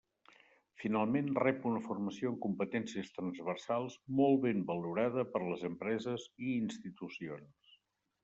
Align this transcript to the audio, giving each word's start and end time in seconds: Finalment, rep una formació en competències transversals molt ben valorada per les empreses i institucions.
Finalment, 0.83 1.27
rep 1.41 1.65
una 1.71 1.81
formació 1.87 2.29
en 2.35 2.39
competències 2.45 3.11
transversals 3.17 3.99
molt 4.21 4.41
ben 4.47 4.65
valorada 4.71 5.25
per 5.35 5.41
les 5.51 5.65
empreses 5.71 6.25
i 6.47 6.51
institucions. 6.57 7.77